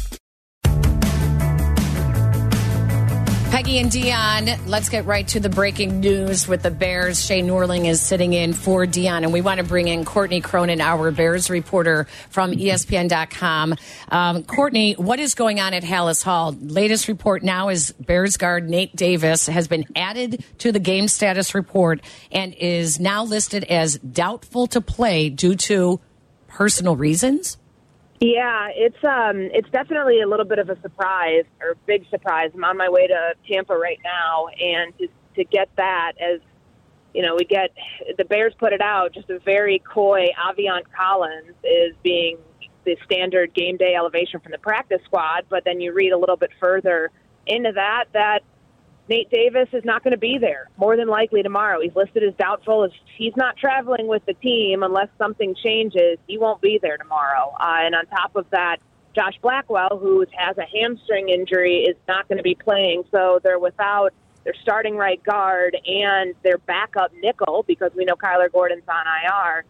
[3.55, 7.25] Peggy and Dion, let's get right to the breaking news with the Bears.
[7.25, 10.81] Shane Norling is sitting in for Dion, and we want to bring in Courtney Cronin,
[10.81, 13.77] our Bears reporter from ESPN.com.
[14.09, 16.57] Um, Courtney, what is going on at Halas Hall?
[16.61, 21.55] Latest report now is Bears guard Nate Davis has been added to the game status
[21.55, 22.01] report
[22.33, 26.01] and is now listed as doubtful to play due to
[26.49, 27.57] personal reasons.
[28.21, 32.51] Yeah, it's um, it's definitely a little bit of a surprise or big surprise.
[32.55, 36.41] I'm on my way to Tampa right now, and to to get that as
[37.13, 37.71] you know, we get
[38.19, 39.15] the Bears put it out.
[39.15, 42.39] Just a very coy Aviante Collins is being
[42.85, 46.37] the standard game day elevation from the practice squad, but then you read a little
[46.37, 47.11] bit further
[47.47, 48.41] into that that
[49.09, 51.81] Nate Davis is not going to be there more than likely tomorrow.
[51.81, 52.85] He's listed as doubtful.
[52.85, 57.55] If he's not traveling with the team unless something changes, he won't be there tomorrow.
[57.61, 58.79] Uh, and on top of that,
[59.15, 63.05] Josh Blackwell, who has a hamstring injury, is not going to be playing.
[63.11, 64.13] So they're without
[64.45, 69.65] their starting right guard and their backup nickel because we know Kyler Gordon's on IR.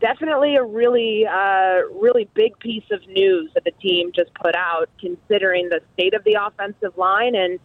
[0.00, 4.88] Definitely a really, uh, really big piece of news that the team just put out,
[4.98, 7.58] considering the state of the offensive line and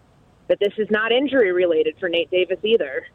[0.47, 3.05] that this is not injury related for Nate Davis either.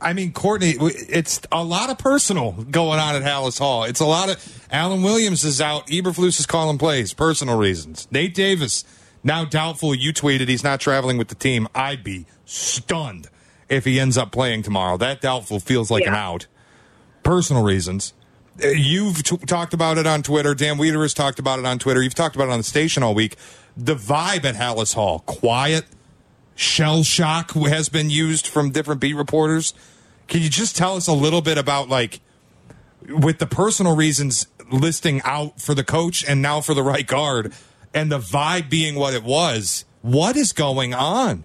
[0.00, 3.84] I mean, Courtney, it's a lot of personal going on at Halas Hall.
[3.84, 5.86] It's a lot of Alan Williams is out.
[5.86, 8.08] Eberflus is calling plays, personal reasons.
[8.10, 8.84] Nate Davis
[9.22, 9.94] now doubtful.
[9.94, 11.68] You tweeted he's not traveling with the team.
[11.74, 13.28] I'd be stunned
[13.68, 14.96] if he ends up playing tomorrow.
[14.96, 16.46] That doubtful feels like an out.
[17.22, 18.12] Personal reasons.
[18.62, 20.54] Uh, You've t- talked about it on Twitter.
[20.54, 22.02] Dan Wiederer has talked about it on Twitter.
[22.02, 23.36] You've talked about it on the station all week.
[23.76, 25.84] The vibe at Halas Hall, quiet,
[26.54, 29.74] shell shock has been used from different beat reporters.
[30.28, 32.20] Can you just tell us a little bit about like
[33.08, 37.52] with the personal reasons listing out for the coach and now for the right guard
[37.92, 39.84] and the vibe being what it was?
[40.02, 41.44] What is going on?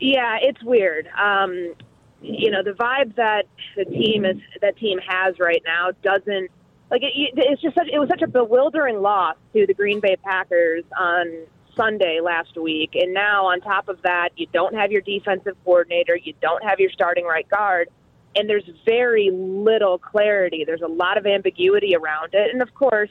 [0.00, 1.08] Yeah, it's weird.
[1.08, 1.74] Um,
[2.20, 6.50] you know, the vibe that the team is that team has right now doesn't
[6.90, 10.16] like it, it's just such, it was such a bewildering loss to the Green Bay
[10.22, 15.00] Packers on Sunday last week, and now on top of that, you don't have your
[15.00, 17.88] defensive coordinator, you don't have your starting right guard,
[18.36, 20.64] and there's very little clarity.
[20.64, 23.10] There's a lot of ambiguity around it, and of course,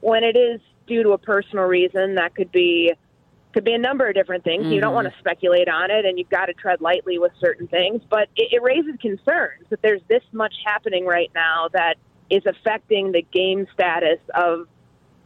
[0.00, 2.92] when it is due to a personal reason, that could be
[3.54, 4.66] could be a number of different things.
[4.66, 4.94] You don't mm-hmm.
[4.96, 8.02] want to speculate on it, and you've got to tread lightly with certain things.
[8.10, 11.94] But it, it raises concerns that there's this much happening right now that
[12.30, 14.66] is affecting the game status of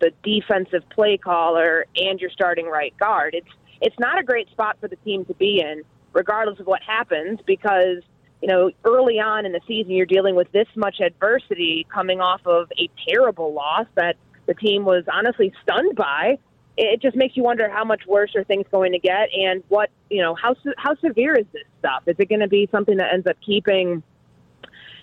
[0.01, 3.35] the defensive play caller and your starting right guard.
[3.35, 3.49] It's
[3.81, 5.83] it's not a great spot for the team to be in,
[6.13, 8.03] regardless of what happens, because
[8.43, 12.41] you know early on in the season you're dealing with this much adversity coming off
[12.47, 16.39] of a terrible loss that the team was honestly stunned by
[16.79, 19.91] it just makes you wonder how much worse are things going to get, and what
[20.09, 22.05] you know how how severe is this stuff?
[22.07, 24.03] Is it going to be something that ends up keeping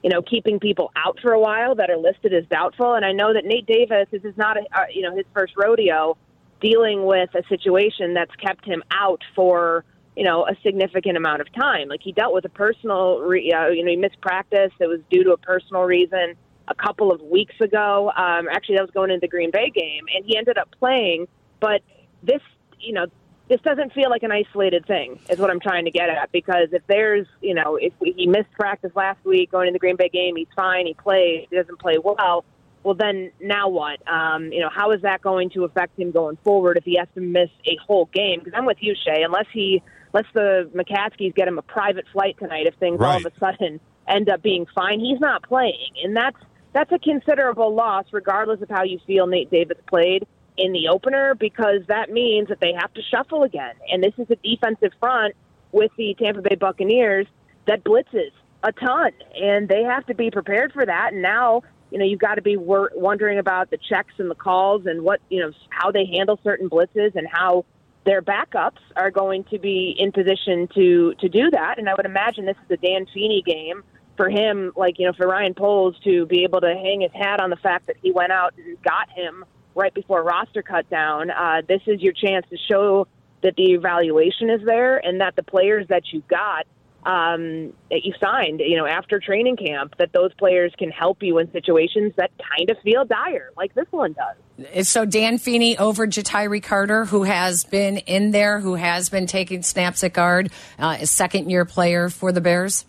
[0.06, 2.94] you know, keeping people out for a while that are listed as doubtful.
[2.94, 5.54] And I know that Nate Davis, this is not, a, uh, you know, his first
[5.58, 6.16] rodeo
[6.62, 9.84] dealing with a situation that's kept him out for,
[10.16, 11.90] you know, a significant amount of time.
[11.90, 14.72] Like he dealt with a personal, re- uh, you know, he missed practice.
[14.80, 16.36] It was due to a personal reason
[16.68, 18.12] a couple of weeks ago.
[18.16, 21.28] Um, actually, that was going into the Green Bay game, and he ended up playing.
[21.60, 21.82] But
[22.22, 22.42] this,
[22.80, 23.08] you know,
[23.48, 26.70] this doesn't feel like an isolated thing is what i'm trying to get at because
[26.72, 29.96] if there's you know if we, he missed practice last week going in the green
[29.96, 32.44] bay game he's fine he plays he doesn't play well
[32.84, 34.00] well then now what?
[34.08, 37.08] Um you know how is that going to affect him going forward if he has
[37.16, 38.40] to miss a whole game?
[38.40, 39.82] Because i'm with you Shea unless he
[40.14, 43.80] lets the McCaskeys get him a private flight tonight if things all of a sudden
[44.08, 45.92] end up being fine he's not playing.
[46.04, 46.38] And that's
[46.74, 51.36] that's a considerable loss regardless of how you feel nate davis played in the opener
[51.36, 53.74] because that means that they have to shuffle again.
[53.92, 55.36] And this is a defensive front
[55.72, 57.28] with the Tampa Bay Buccaneers
[57.68, 58.32] that blitzes
[58.64, 61.14] a ton, and they have to be prepared for that.
[61.14, 64.36] And now, you know, you've got to be wor- wondering about the checks and the
[64.36, 67.66] calls and what, you know, how they handle certain blitzes and how
[68.06, 71.78] their backups are going to be in position to to do that.
[71.78, 73.84] And I would imagine this is a Dan Feeney game
[74.16, 77.42] for him, like you know, for Ryan Poles to be able to hang his hat
[77.42, 79.44] on the fact that he went out and got him
[79.76, 81.30] right before roster cut down.
[81.30, 83.08] Uh, this is your chance to show
[83.44, 86.66] that the evaluation is there and that the players that you got
[87.06, 91.38] um, that you signed, you know, after training camp, that those players can help you
[91.38, 94.88] in situations that kind of feel dire, like this one does.
[94.88, 99.62] So Dan Feeney over Ja'Tyre Carter, who has been in there, who has been taking
[99.62, 102.86] snaps at guard, uh, a second year player for the Bears.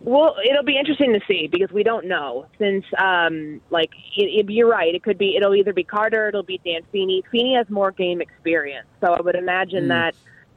[0.00, 2.46] Well, it'll be interesting to see because we don't know.
[2.58, 5.36] Since, um, like, it, it, you're right, it could be.
[5.36, 7.22] It'll either be Carter, it'll be Dan Feeney.
[7.30, 9.88] Feeney has more game experience, so I would imagine mm.
[9.88, 10.14] that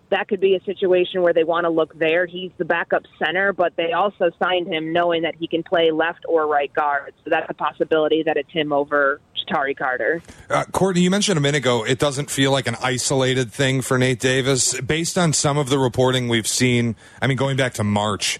[0.10, 2.26] that could be a situation where they want to look there.
[2.26, 6.24] He's the backup center, but they also signed him knowing that he can play left
[6.28, 7.14] or right guard.
[7.24, 10.22] So that's a possibility that it's him over Tari Carter.
[10.50, 13.98] Uh, Courtney, you mentioned a minute ago, it doesn't feel like an isolated thing for
[13.98, 14.80] Nate Davis.
[14.82, 18.40] Based on some of the reporting we've seen, I mean, going back to March,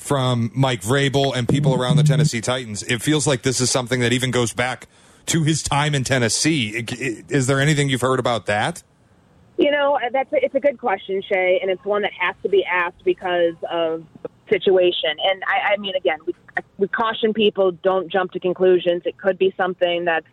[0.00, 2.82] from Mike Vrabel and people around the Tennessee Titans.
[2.82, 4.88] It feels like this is something that even goes back
[5.26, 6.86] to his time in Tennessee.
[7.28, 8.82] Is there anything you've heard about that?
[9.58, 12.48] You know, that's a, it's a good question, Shea, and it's one that has to
[12.48, 15.10] be asked because of the situation.
[15.22, 16.34] And I, I mean, again, we,
[16.78, 19.02] we caution people don't jump to conclusions.
[19.04, 20.24] It could be something that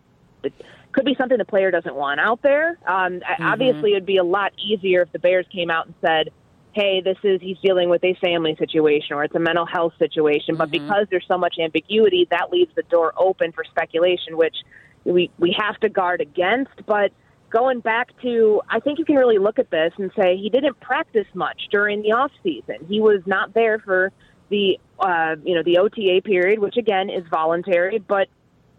[0.93, 2.77] could be something the player doesn't want out there.
[2.87, 3.43] Um, mm-hmm.
[3.43, 6.29] Obviously, it'd be a lot easier if the Bears came out and said,
[6.77, 10.55] hey, this is he's dealing with a family situation or it's a mental health situation.
[10.55, 10.57] Mm-hmm.
[10.57, 14.55] But because there's so much ambiguity, that leaves the door open for speculation, which
[15.03, 16.85] we we have to guard against.
[16.85, 17.11] But
[17.49, 20.79] going back to, I think you can really look at this and say he didn't
[20.79, 22.85] practice much during the off season.
[22.87, 24.11] He was not there for
[24.49, 28.27] the uh, you know the OTA period, which again is voluntary, but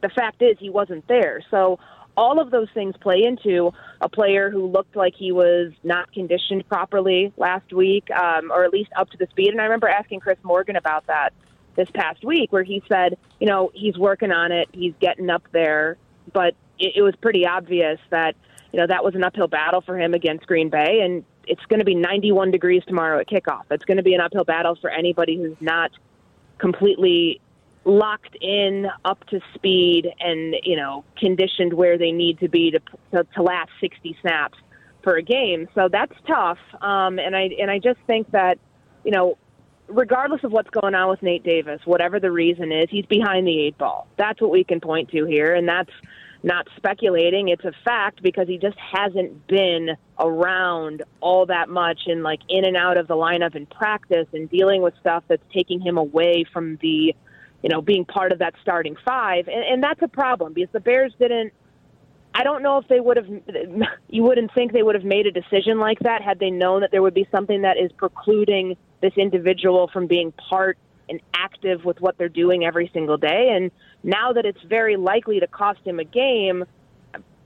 [0.03, 1.43] the fact is he wasn't there.
[1.51, 1.81] So
[2.19, 6.69] all of those things play into a player who looked like he was not conditioned
[6.69, 9.51] properly last week, um, or at least up to the speed.
[9.51, 11.33] And I remember asking Chris Morgan about that
[11.77, 15.45] this past week, where he said, you know, he's working on it, he's getting up
[15.53, 15.97] there,
[16.33, 18.35] but it, it was pretty obvious that,
[18.73, 21.79] you know, that was an uphill battle for him against Green Bay, and it's going
[21.79, 23.63] to be 91 degrees tomorrow at kickoff.
[23.71, 25.93] It's going to be an uphill battle for anybody who's not
[26.59, 27.41] completely
[27.89, 32.81] locked in, up to speed, and you know conditioned where they need to be to
[33.13, 34.59] to, to last 60 snaps
[35.03, 35.69] for a game.
[35.75, 36.59] So that's tough.
[36.81, 38.59] Um, and I and I just think that
[39.05, 39.39] you know,
[39.89, 43.59] regardless of what's going on with Nate Davis, whatever the reason is, he's behind the
[43.67, 44.07] eight ball.
[44.19, 45.93] That's what we can point to here, and that's
[46.43, 47.49] not speculating.
[47.49, 52.65] It's a fact because he just hasn't been around all that much and like in
[52.65, 56.45] and out of the lineup in practice and dealing with stuff that's taking him away
[56.53, 57.15] from the
[57.63, 59.49] you know, being part of that starting five.
[59.49, 61.53] And, and that's a problem because the Bears didn't.
[62.35, 63.27] I don't know if they would have.
[64.11, 66.91] You wouldn't think they would have made a decision like that had they known that
[66.91, 72.01] there would be something that is precluding this individual from being part and active with
[72.01, 73.51] what they're doing every single day.
[73.55, 73.71] And
[74.03, 76.65] now that it's very likely to cost him a game,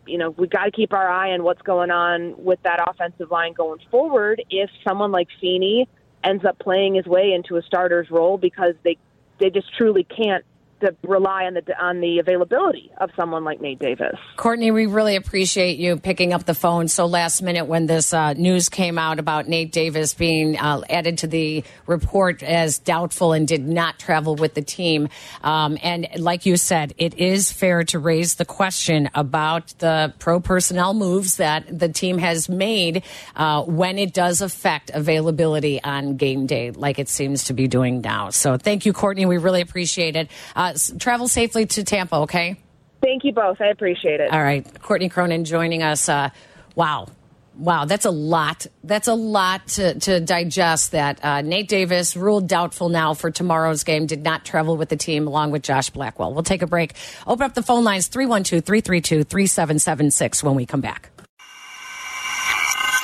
[0.07, 3.31] you know, we got to keep our eye on what's going on with that offensive
[3.31, 4.42] line going forward.
[4.51, 5.88] If someone like Feeney
[6.25, 8.98] ends up playing his way into a starter's role because they
[9.42, 10.44] they just truly can't
[10.83, 14.16] to rely on the on the availability of someone like Nate Davis.
[14.37, 18.35] Courtney, we really appreciate you picking up the phone so last minute when this uh,
[18.35, 23.49] news came out about Nate Davis being uh, added to the report as doubtful and
[23.49, 25.09] did not travel with the team.
[25.43, 30.41] Um, and like you said, it is fair to raise the question about the pro
[30.41, 33.03] personnel moves that the team has made
[33.37, 38.01] uh, when it does affect availability on game day, like it seems to be doing
[38.01, 38.30] now.
[38.30, 39.26] So thank you, Courtney.
[39.26, 40.28] We really appreciate it.
[40.75, 42.57] Uh, travel safely to Tampa, okay?
[43.03, 43.61] Thank you both.
[43.61, 44.33] I appreciate it.
[44.33, 44.66] All right.
[44.81, 46.09] Courtney Cronin joining us.
[46.09, 46.31] Uh,
[46.75, 47.09] wow.
[47.55, 48.66] Wow, that's a lot.
[48.83, 50.93] That's a lot to, to digest.
[50.93, 54.97] That uh, Nate Davis ruled doubtful now for tomorrow's game, did not travel with the
[54.97, 56.33] team along with Josh Blackwell.
[56.33, 56.95] We'll take a break.
[57.27, 61.11] Open up the phone lines 312 332 3776 when we come back.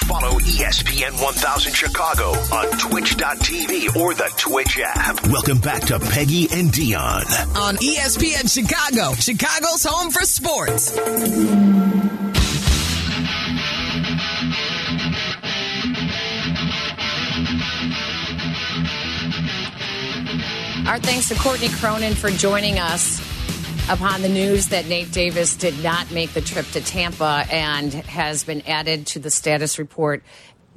[0.06, 5.24] Follow ESPN 1000 Chicago on twitch.tv or the Twitch app.
[5.28, 7.22] Welcome back to Peggy and Deion.
[7.54, 10.98] On ESPN Chicago, Chicago's home for sports.
[20.88, 23.27] Our thanks to Courtney Cronin for joining us
[23.88, 28.44] upon the news that Nate Davis did not make the trip to Tampa and has
[28.44, 30.22] been added to the status report.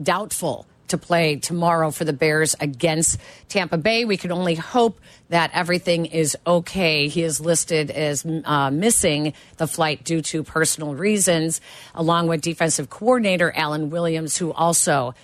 [0.02, 3.20] Doubtful to play tomorrow for the Bears against
[3.50, 4.06] Tampa Bay.
[4.06, 7.08] We can only hope that everything is okay.
[7.08, 11.62] He is listed as uh, missing the flight due to personal reasons,
[11.96, 15.16] along with defensive coordinator Alan Williams, who also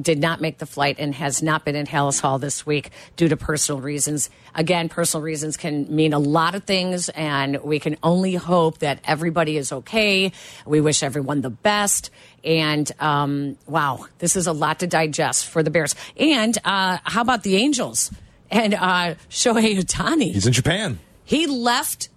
[0.00, 3.28] did not make the flight and has not been in Halas Hall this week due
[3.28, 4.30] to personal reasons.
[4.54, 9.00] Again, personal reasons can mean a lot of things, and we can only hope that
[9.04, 10.32] everybody is okay.
[10.64, 12.10] We wish everyone the best.
[12.44, 15.94] And um, wow, this is a lot to digest for the Bears.
[16.16, 18.10] And uh, how about the Angels
[18.50, 20.32] and uh, Shohei Ohtani?
[20.32, 20.98] He's in Japan.
[21.24, 22.10] He left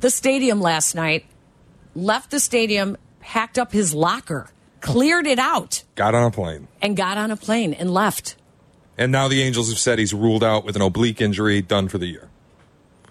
[0.00, 1.24] the stadium last night,
[1.94, 4.48] left the stadium, packed up his locker,
[4.82, 6.68] cleared it out, Got on a plane.
[6.82, 8.36] and got on a plane and left.
[8.98, 11.96] And now the Angels have said he's ruled out with an oblique injury, done for
[11.98, 12.28] the year.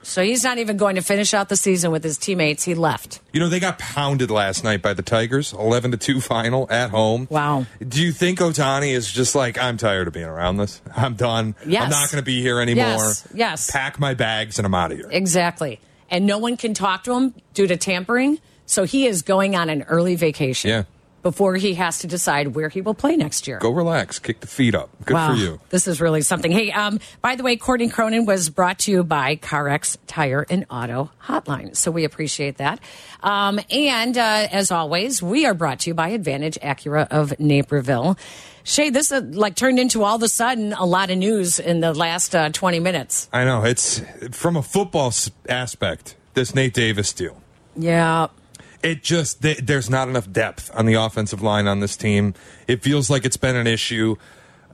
[0.04, 2.64] So he's not even going to finish out the season with his teammates.
[2.64, 3.22] He left.
[3.32, 6.90] You know, they got pounded last night by the Tigers, 11 to 2 final at
[6.92, 7.28] home.
[7.32, 7.66] Wow.
[7.86, 10.82] Do you think Ohtani is just like, I'm tired of being around this?
[10.96, 11.56] I'm done.
[11.66, 11.84] Yes.
[11.84, 12.86] I'm not going to be here anymore.
[12.86, 13.28] Yes.
[13.34, 13.72] Yes.
[13.72, 15.10] Pack my bags and I'm out of here.
[15.12, 15.80] Exactly.
[16.10, 18.40] And no one can talk to him due to tampering.
[18.66, 20.70] So he is going on an early vacation.
[20.70, 20.84] Yeah.
[21.24, 23.58] Before he has to decide where he will play next year.
[23.58, 24.20] Go relax.
[24.20, 24.90] Kick the feet up.
[25.06, 25.34] Good wow.
[25.34, 25.60] for you.
[25.70, 26.52] This is really something.
[26.52, 30.66] Hey, um, by the way, Courtney Cronin was brought to you by CarX Tire and
[30.70, 31.76] Auto Hotline.
[31.76, 32.80] So we appreciate that.
[33.22, 38.18] Um, and uh, as always, we are brought to you by Advantage Acura of Naperville.
[38.64, 41.82] Shea, this uh, like turned into all of a sudden a lot of news in
[41.82, 43.30] the last uh, 20 minutes.
[43.34, 43.64] I know.
[43.64, 44.02] It's
[44.32, 45.14] from a football
[45.50, 47.42] aspect, this Nate Davis deal.
[47.76, 48.28] Yeah.
[48.84, 52.34] It just, th- there's not enough depth on the offensive line on this team.
[52.68, 54.18] It feels like it's been an issue.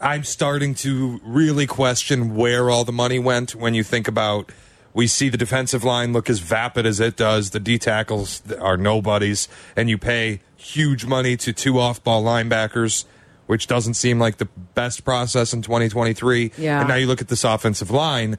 [0.01, 4.51] I'm starting to really question where all the money went when you think about
[4.93, 7.51] we see the defensive line look as vapid as it does.
[7.51, 13.05] The D tackles are nobodies, and you pay huge money to two off ball linebackers,
[13.45, 16.51] which doesn't seem like the best process in 2023.
[16.57, 16.79] Yeah.
[16.79, 18.37] And now you look at this offensive line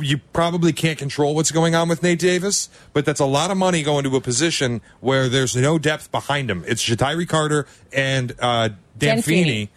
[0.00, 3.56] you probably can't control what's going on with Nate Davis, but that's a lot of
[3.56, 6.64] money going to a position where there's no depth behind him.
[6.66, 9.42] It's Ja'Tyre Carter and uh, Dan, Dan Feeney.
[9.44, 9.70] Feeney.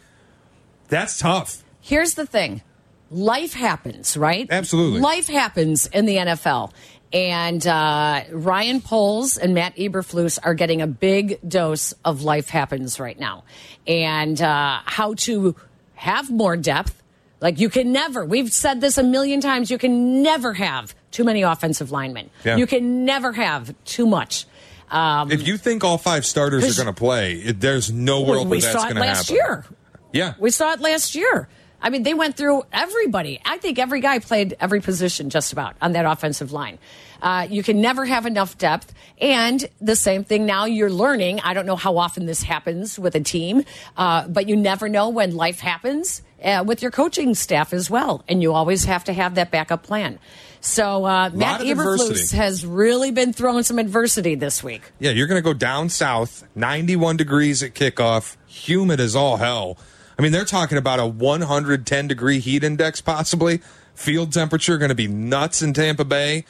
[0.87, 1.63] That's tough.
[1.81, 2.61] Here's the thing
[3.09, 4.47] life happens, right?
[4.49, 4.99] Absolutely.
[4.99, 6.71] Life happens in the NFL.
[7.13, 12.99] And uh, Ryan Poles and Matt Eberflus are getting a big dose of life happens
[12.99, 13.43] right now.
[13.85, 15.55] And uh, how to
[15.95, 17.00] have more depth.
[17.41, 21.23] Like you can never, we've said this a million times, you can never have too
[21.23, 22.29] many offensive linemen.
[22.45, 22.55] Yeah.
[22.57, 24.45] You can never have too much.
[24.89, 28.47] Um, If you think all five starters are going to play, it, there's no world
[28.47, 29.35] we where that's saw it going to last happen.
[29.35, 29.65] year.
[30.13, 30.33] Yeah.
[30.39, 31.47] We saw it last year.
[31.81, 33.41] I mean, they went through everybody.
[33.43, 36.77] I think every guy played every position just about on that offensive line.
[37.21, 38.93] Uh, you can never have enough depth.
[39.19, 41.39] And the same thing now you're learning.
[41.39, 43.63] I don't know how often this happens with a team,
[43.97, 48.23] uh, but you never know when life happens uh, with your coaching staff as well.
[48.27, 50.19] And you always have to have that backup plan.
[50.61, 54.91] So uh, Matt Eberflus has really been throwing some adversity this week.
[54.99, 59.77] Yeah, you're going to go down south, 91 degrees at kickoff, humid as all hell.
[60.19, 63.61] I mean, they're talking about a 110 degree heat index possibly.
[63.95, 66.45] Field temperature going to be nuts in Tampa Bay.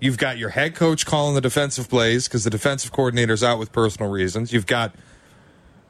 [0.00, 3.72] You've got your head coach calling the defensive plays because the defensive coordinator's out with
[3.72, 4.52] personal reasons.
[4.52, 4.94] You've got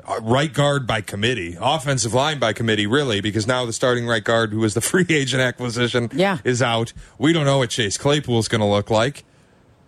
[0.08, 4.22] Uh, right guard by committee, offensive line by committee, really, because now the starting right
[4.22, 6.38] guard, who was the free agent acquisition, Yeah.
[6.44, 6.92] is out.
[7.18, 9.24] We don't know what Chase Claypool is going to look like.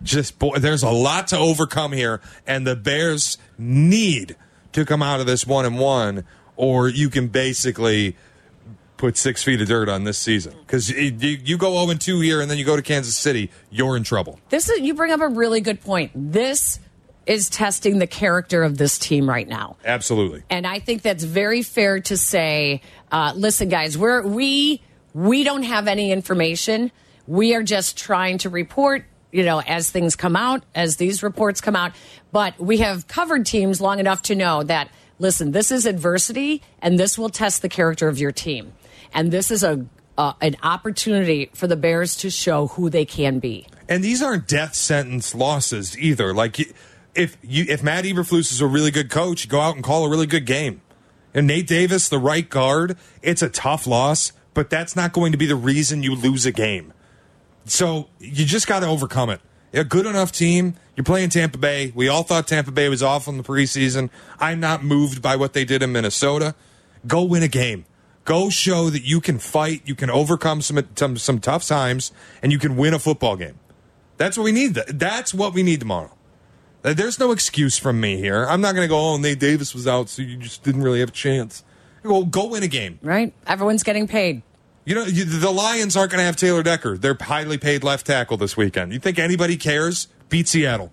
[0.03, 4.35] Just boy, there's a lot to overcome here, and the Bears need
[4.73, 6.25] to come out of this one and one,
[6.57, 8.15] or you can basically
[8.97, 11.11] put six feet of dirt on this season because you,
[11.45, 14.03] you go 0 and 2 here, and then you go to Kansas City, you're in
[14.03, 14.37] trouble.
[14.49, 16.11] This is you bring up a really good point.
[16.13, 16.79] This
[17.29, 19.77] is testing the character of this team right now.
[19.85, 20.41] Absolutely.
[20.49, 22.81] And I think that's very fair to say.
[23.11, 24.81] Uh, listen, guys, we're we
[25.13, 26.91] we don't have any information.
[27.27, 31.61] We are just trying to report, you know, as things come out, as these reports
[31.61, 31.91] come out.
[32.31, 36.97] But we have covered teams long enough to know that listen, this is adversity, and
[36.97, 38.73] this will test the character of your team.
[39.13, 39.85] And this is a
[40.17, 43.67] uh, an opportunity for the Bears to show who they can be.
[43.87, 46.33] And these aren't death sentence losses either.
[46.33, 46.59] Like
[47.19, 50.09] if you if Matt Eberflus is a really good coach, go out and call a
[50.09, 50.81] really good game.
[51.33, 55.37] And Nate Davis, the right guard, it's a tough loss, but that's not going to
[55.37, 56.93] be the reason you lose a game.
[57.65, 59.41] So you just got to overcome it.
[59.73, 60.73] A good enough team.
[60.95, 61.91] You're playing Tampa Bay.
[61.93, 64.09] We all thought Tampa Bay was off in the preseason.
[64.39, 66.55] I'm not moved by what they did in Minnesota.
[67.05, 67.85] Go win a game.
[68.25, 72.11] Go show that you can fight, you can overcome some some, some tough times,
[72.41, 73.59] and you can win a football game.
[74.17, 74.73] That's what we need.
[74.73, 76.11] That's what we need tomorrow.
[76.83, 78.45] Uh, There's no excuse from me here.
[78.45, 80.99] I'm not going to go, oh, Nate Davis was out, so you just didn't really
[80.99, 81.63] have a chance.
[82.03, 82.99] Go, go win a game.
[83.01, 83.33] Right?
[83.45, 84.41] Everyone's getting paid.
[84.85, 86.97] You know, you, the Lions aren't going to have Taylor Decker.
[86.97, 88.93] They're highly paid left tackle this weekend.
[88.93, 90.07] You think anybody cares?
[90.29, 90.91] Beat Seattle.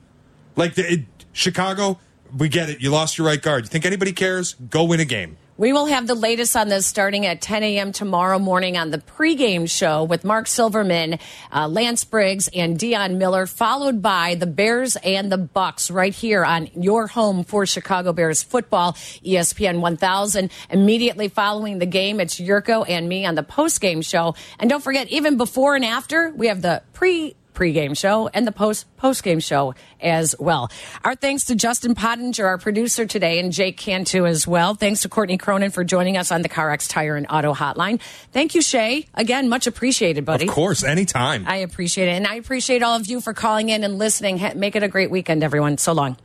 [0.56, 1.00] Like the, it,
[1.32, 1.98] Chicago,
[2.36, 2.80] we get it.
[2.80, 3.64] You lost your right guard.
[3.64, 4.54] You think anybody cares?
[4.54, 5.36] Go win a game.
[5.58, 7.90] We will have the latest on this starting at 10 a.m.
[7.90, 11.18] tomorrow morning on the pregame show with Marc Silverman,
[11.50, 16.44] uh, Lance Briggs, and Deion Miller, followed by the Bears and the Bucks right here
[16.44, 18.92] on your home for Chicago Bears football,
[19.24, 20.50] ESPN 1000.
[20.68, 24.34] Immediately following the game, it's Yurko and me on the postgame show.
[24.58, 28.52] And don't forget, even before and after, we have the pre pregame show and the
[28.52, 30.70] post postgame show as well.
[31.04, 34.74] Our thanks to Justin Pottinger, our producer today, and Jake Cantu as well.
[34.74, 38.00] Thanks to Courtney Cronin for joining us on the CarX Tire and Auto Hotline.
[38.32, 39.06] Thank you, Shea.
[39.14, 40.46] Again, much appreciated, buddy.
[40.46, 41.44] Of course, anytime.
[41.48, 42.12] I appreciate it.
[42.12, 44.40] And I appreciate all of you for calling in and listening.
[44.54, 45.78] Make it a great weekend, everyone.
[45.78, 46.16] So long.